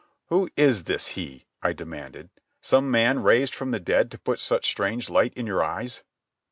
[0.29, 2.31] "Who is this he?" I demanded.
[2.59, 6.01] "Some man raised from the dead to put such strange light in your eyes?"